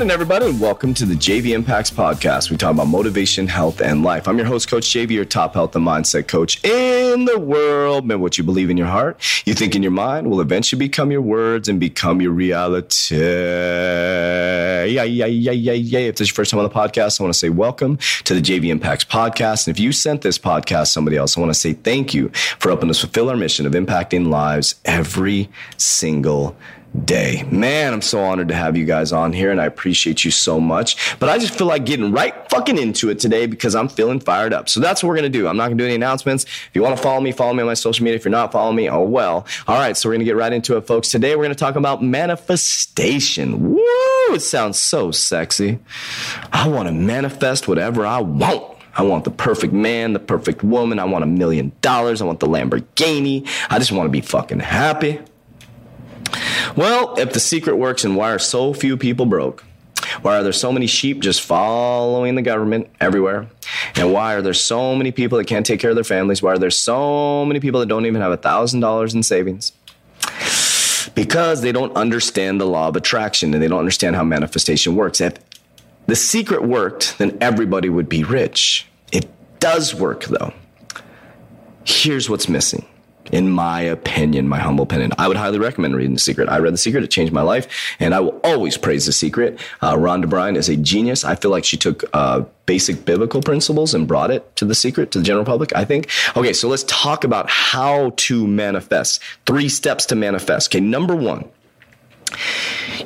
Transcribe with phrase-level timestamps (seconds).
[0.00, 2.50] morning, everybody, and welcome to the JV Impacts Podcast.
[2.50, 4.28] We talk about motivation, health, and life.
[4.28, 8.06] I'm your host, Coach JV, your top health and mindset coach in the world.
[8.06, 11.10] Man, what you believe in your heart, you think in your mind, will eventually become
[11.10, 13.14] your words and become your reality.
[13.14, 15.98] Yeah, yeah, yeah, yeah, yeah.
[15.98, 18.32] If this is your first time on the podcast, I want to say welcome to
[18.32, 19.66] the JV Impacts Podcast.
[19.66, 22.30] And if you sent this podcast to somebody else, I want to say thank you
[22.58, 26.56] for helping us fulfill our mission of impacting lives every single day.
[26.92, 30.58] Man, I'm so honored to have you guys on here and I appreciate you so
[30.58, 31.18] much.
[31.18, 34.52] But I just feel like getting right fucking into it today because I'm feeling fired
[34.52, 34.68] up.
[34.68, 35.46] So that's what we're going to do.
[35.46, 36.44] I'm not going to do any announcements.
[36.44, 38.16] If you want to follow me, follow me on my social media.
[38.16, 39.46] If you're not following me, oh well.
[39.68, 41.10] All right, so we're going to get right into it, folks.
[41.10, 43.74] Today we're going to talk about manifestation.
[43.74, 44.34] Woo!
[44.34, 45.78] It sounds so sexy.
[46.52, 48.78] I want to manifest whatever I want.
[48.96, 50.98] I want the perfect man, the perfect woman.
[50.98, 52.20] I want a million dollars.
[52.20, 53.48] I want the Lamborghini.
[53.70, 55.20] I just want to be fucking happy.
[56.76, 59.64] Well, if the secret works, and why are so few people broke?
[60.22, 63.48] Why are there so many sheep just following the government everywhere?
[63.96, 66.42] And why are there so many people that can't take care of their families?
[66.42, 69.72] Why are there so many people that don't even have a $1,000 in savings?
[71.14, 75.20] Because they don't understand the law of attraction and they don't understand how manifestation works.
[75.20, 75.34] If
[76.06, 78.86] the secret worked, then everybody would be rich.
[79.12, 79.28] It
[79.60, 80.52] does work, though.
[81.84, 82.86] Here's what's missing
[83.32, 85.12] in my opinion, my humble opinion.
[85.18, 86.48] I would highly recommend reading The Secret.
[86.48, 87.04] I read The Secret.
[87.04, 87.68] It changed my life.
[87.98, 89.58] And I will always praise The Secret.
[89.80, 91.24] Uh, Rhonda Byrne is a genius.
[91.24, 95.10] I feel like she took uh, basic biblical principles and brought it to The Secret,
[95.12, 96.08] to the general public, I think.
[96.36, 99.22] Okay, so let's talk about how to manifest.
[99.46, 100.70] Three steps to manifest.
[100.70, 101.48] Okay, number one,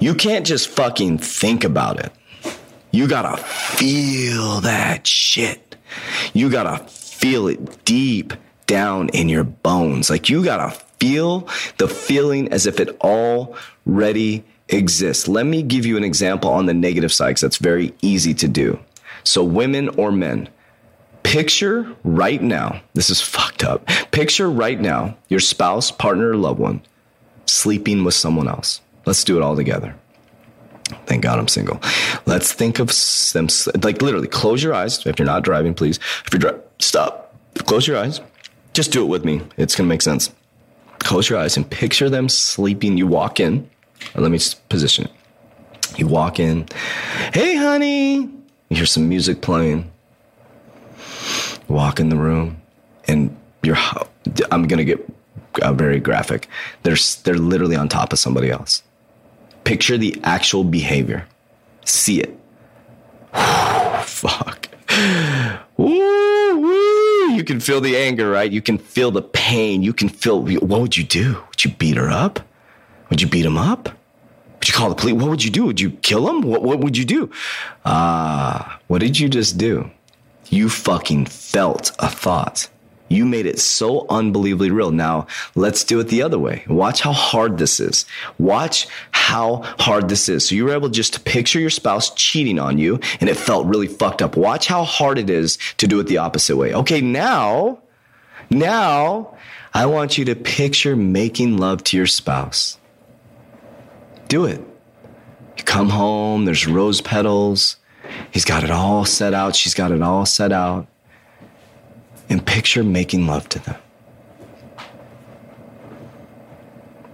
[0.00, 2.12] you can't just fucking think about it.
[2.90, 5.76] You gotta feel that shit.
[6.32, 8.34] You gotta feel it deep
[8.66, 10.10] down in your bones.
[10.10, 11.48] Like you gotta feel
[11.78, 15.28] the feeling as if it already exists.
[15.28, 18.48] Let me give you an example on the negative side because that's very easy to
[18.48, 18.78] do.
[19.22, 20.48] So, women or men,
[21.22, 23.86] picture right now, this is fucked up.
[24.10, 26.82] Picture right now your spouse, partner, or loved one
[27.46, 28.80] sleeping with someone else.
[29.06, 29.94] Let's do it all together.
[31.06, 31.80] Thank God I'm single.
[32.26, 32.88] Let's think of
[33.32, 33.48] them,
[33.82, 35.04] like literally close your eyes.
[35.06, 35.98] If you're not driving, please.
[36.26, 37.34] If you're driving, stop.
[37.66, 38.20] Close your eyes
[38.74, 39.40] just do it with me.
[39.56, 40.30] It's going to make sense.
[40.98, 42.98] Close your eyes and picture them sleeping.
[42.98, 43.68] You walk in.
[44.14, 45.98] Let me position it.
[45.98, 46.66] You walk in.
[47.32, 48.16] Hey, honey.
[48.16, 49.90] You hear some music playing.
[51.68, 52.60] Walk in the room,
[53.06, 53.76] and you're.
[54.50, 55.06] I'm going to get
[55.62, 56.48] uh, very graphic.
[56.82, 58.82] They're they're literally on top of somebody else.
[59.64, 61.26] Picture the actual behavior.
[61.84, 62.38] See it.
[64.02, 64.68] Fuck.
[65.76, 66.23] Woo.
[67.34, 68.50] You can feel the anger, right?
[68.50, 69.82] You can feel the pain.
[69.82, 71.42] You can feel, what would you do?
[71.48, 72.40] Would you beat her up?
[73.10, 73.88] Would you beat him up?
[74.64, 75.14] Would you call the police?
[75.14, 75.66] What would you do?
[75.66, 76.42] Would you kill him?
[76.42, 77.30] What, what would you do?
[77.84, 79.90] Ah, uh, what did you just do?
[80.48, 82.68] You fucking felt a thought.
[83.08, 84.90] You made it so unbelievably real.
[84.90, 86.64] Now let's do it the other way.
[86.68, 88.06] Watch how hard this is.
[88.38, 90.48] Watch how hard this is.
[90.48, 93.66] So you were able just to picture your spouse cheating on you and it felt
[93.66, 94.36] really fucked up.
[94.36, 96.74] Watch how hard it is to do it the opposite way.
[96.74, 97.80] Okay, now,
[98.48, 99.36] now
[99.74, 102.78] I want you to picture making love to your spouse.
[104.28, 104.60] Do it.
[105.58, 107.76] You come home, there's rose petals.
[108.30, 109.54] He's got it all set out.
[109.54, 110.88] She's got it all set out
[112.34, 113.76] and picture making love to them.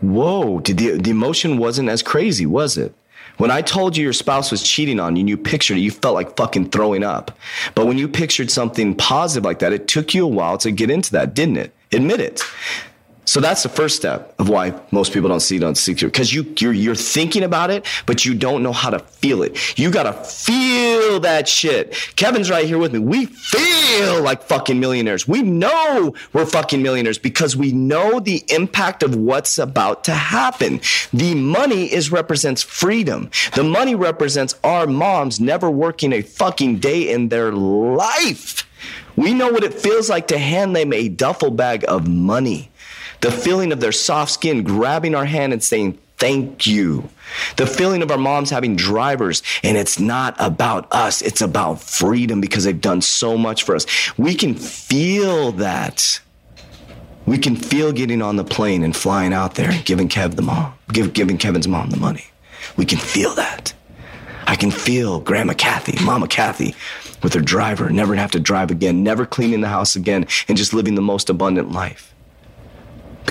[0.00, 2.94] Whoa, did the, the emotion wasn't as crazy, was it?
[3.36, 5.90] When I told you your spouse was cheating on you and you pictured it, you
[5.90, 7.36] felt like fucking throwing up.
[7.74, 10.90] But when you pictured something positive like that, it took you a while to get
[10.90, 11.74] into that, didn't it?
[11.92, 12.42] Admit it.
[13.30, 16.34] So that's the first step of why most people don't see it on secret because
[16.34, 19.78] you you're, you're thinking about it, but you don't know how to feel it.
[19.78, 21.92] You gotta feel that shit.
[22.16, 22.98] Kevin's right here with me.
[22.98, 25.28] We feel like fucking millionaires.
[25.28, 30.80] We know we're fucking millionaires because we know the impact of what's about to happen.
[31.12, 33.30] The money is represents freedom.
[33.54, 38.66] The money represents our moms never working a fucking day in their life.
[39.14, 42.69] We know what it feels like to hand them a duffel bag of money.
[43.20, 47.08] The feeling of their soft skin grabbing our hand and saying, thank you.
[47.56, 52.40] The feeling of our moms having drivers, and it's not about us, it's about freedom
[52.40, 53.86] because they've done so much for us.
[54.18, 56.20] We can feel that.
[57.26, 60.42] We can feel getting on the plane and flying out there and giving Kev the
[60.42, 62.26] mom, give, giving Kevin's mom the money.
[62.76, 63.72] We can feel that.
[64.46, 66.74] I can feel Grandma Kathy, Mama Kathy,
[67.22, 70.74] with her driver, never have to drive again, never cleaning the house again, and just
[70.74, 72.14] living the most abundant life.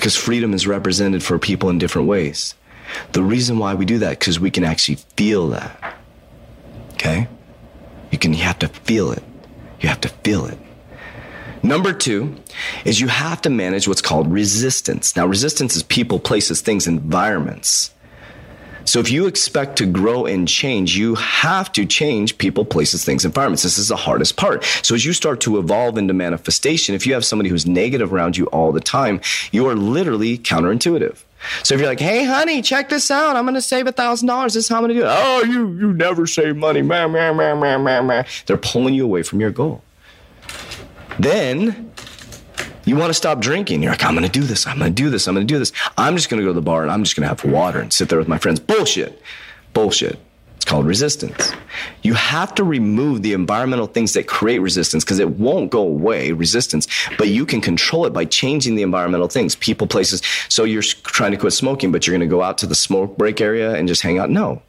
[0.00, 2.54] Because freedom is represented for people in different ways.
[3.12, 5.94] The reason why we do that because we can actually feel that.
[6.94, 7.28] Okay?
[8.10, 9.22] You can you have to feel it.
[9.78, 10.56] You have to feel it.
[11.62, 12.36] Number two
[12.86, 15.16] is you have to manage what's called resistance.
[15.16, 17.92] Now, resistance is people, places, things, environments.
[18.84, 23.24] So if you expect to grow and change, you have to change people, places, things,
[23.24, 23.62] environments.
[23.62, 24.64] This is the hardest part.
[24.82, 28.36] So as you start to evolve into manifestation, if you have somebody who's negative around
[28.36, 29.20] you all the time,
[29.52, 31.22] you are literally counterintuitive.
[31.62, 33.36] So if you're like, hey, honey, check this out.
[33.36, 34.54] I'm going to save a thousand dollars.
[34.54, 35.10] This is how I'm going to do it.
[35.10, 36.82] Oh, you, you never save money.
[36.82, 38.26] Man, man, man, man, man, man.
[38.46, 39.82] They're pulling you away from your goal.
[41.18, 41.89] Then
[42.84, 43.82] you want to stop drinking.
[43.82, 44.66] You're like, I'm going to do this.
[44.66, 45.28] I'm going to do this.
[45.28, 45.72] I'm going to do this.
[45.98, 47.80] I'm just going to go to the bar and I'm just going to have water
[47.80, 48.60] and sit there with my friends.
[48.60, 49.20] Bullshit.
[49.72, 50.18] Bullshit.
[50.56, 51.52] It's called resistance.
[52.02, 56.32] You have to remove the environmental things that create resistance because it won't go away,
[56.32, 56.86] resistance,
[57.16, 60.20] but you can control it by changing the environmental things, people, places.
[60.50, 63.16] So you're trying to quit smoking, but you're going to go out to the smoke
[63.16, 64.28] break area and just hang out.
[64.28, 64.60] No.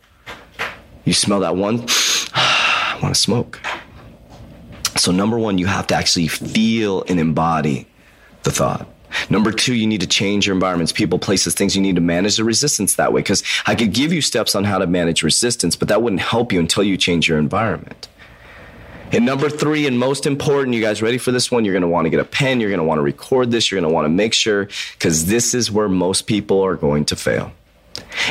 [1.04, 1.80] You smell that one,
[2.34, 3.60] I want to smoke.
[4.96, 7.88] So, number one, you have to actually feel and embody
[8.44, 8.88] the thought.
[9.30, 11.76] Number two, you need to change your environments, people, places, things.
[11.76, 13.22] You need to manage the resistance that way.
[13.22, 16.54] Because I could give you steps on how to manage resistance, but that wouldn't help
[16.54, 18.08] you until you change your environment.
[19.12, 21.66] And number three, and most important, you guys ready for this one?
[21.66, 22.62] You're going to want to get a pen.
[22.62, 23.70] You're going to want to record this.
[23.70, 27.04] You're going to want to make sure, because this is where most people are going
[27.06, 27.52] to fail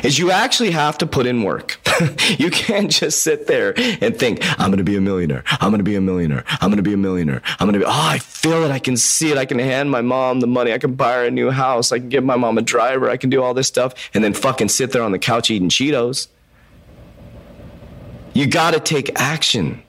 [0.03, 1.80] is you actually have to put in work.
[2.39, 5.43] you can't just sit there and think, I'm going to be a millionaire.
[5.47, 6.45] I'm going to be a millionaire.
[6.47, 7.43] I'm going to be a millionaire.
[7.59, 8.71] I'm going to be, oh, I feel it.
[8.71, 9.39] I can see it.
[9.39, 10.73] I can hand my mom the money.
[10.73, 11.93] I can buy her a new house.
[11.93, 13.11] I can give my mom a driver.
[13.11, 15.69] I can do all this stuff and then fucking sit there on the couch eating
[15.69, 16.29] Cheetos.
[18.33, 19.83] You got to take action.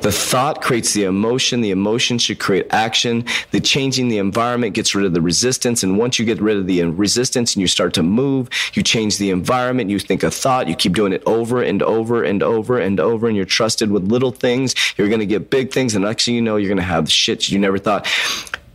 [0.00, 1.60] The thought creates the emotion.
[1.60, 3.24] The emotion should create action.
[3.50, 5.82] The changing the environment gets rid of the resistance.
[5.82, 9.18] And once you get rid of the resistance and you start to move, you change
[9.18, 9.90] the environment.
[9.90, 10.68] You think a thought.
[10.68, 13.28] You keep doing it over and over and over and over.
[13.28, 14.74] And you're trusted with little things.
[14.96, 15.94] You're going to get big things.
[15.94, 18.04] And next thing you know, you're going to have the shit you never thought.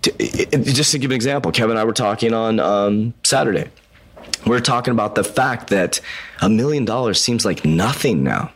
[0.02, 3.70] Just to give an example, Kevin and I were talking on um, Saturday.
[4.46, 6.02] We we're talking about the fact that
[6.42, 8.52] a million dollars seems like nothing now.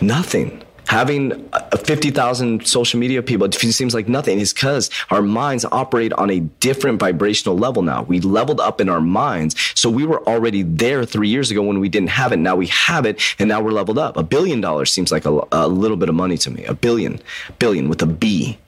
[0.00, 4.40] Nothing having uh, 50,000 social media people, seems like nothing.
[4.40, 8.02] It's because our minds operate on a different vibrational level now.
[8.02, 9.56] We leveled up in our minds.
[9.74, 12.38] So we were already there three years ago when we didn't have it.
[12.38, 14.16] Now we have it and now we're leveled up.
[14.16, 16.64] A billion dollars seems like a, a little bit of money to me.
[16.64, 17.20] A billion,
[17.58, 18.58] billion with a B.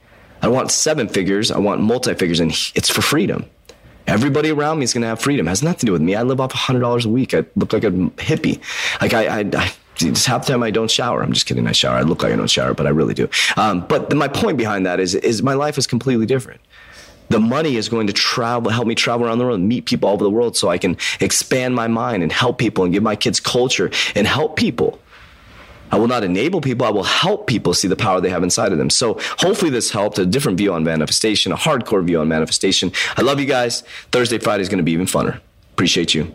[0.43, 1.50] I want seven figures.
[1.50, 3.44] I want multi figures and it's for freedom.
[4.06, 5.47] Everybody around me is going to have freedom.
[5.47, 6.15] It has nothing to do with me.
[6.15, 7.35] I live off $100 a week.
[7.35, 8.59] I look like a hippie.
[9.03, 11.22] Like I, I, I half the time I don't shower.
[11.22, 11.66] I'm just kidding.
[11.66, 11.96] I shower.
[11.96, 13.28] I look like I don't shower, but I really do.
[13.56, 16.60] Um, but the, my point behind that is, is my life is completely different.
[17.30, 20.14] The money is going to travel, help me travel around the world, meet people all
[20.14, 23.16] over the world, so I can expand my mind and help people and give my
[23.16, 24.98] kids culture and help people.
[25.90, 26.86] I will not enable people.
[26.86, 28.90] I will help people see the power they have inside of them.
[28.90, 30.18] So hopefully this helped.
[30.18, 32.92] A different view on manifestation, a hardcore view on manifestation.
[33.16, 33.82] I love you guys.
[34.12, 35.40] Thursday, Friday is going to be even funner.
[35.72, 36.34] Appreciate you.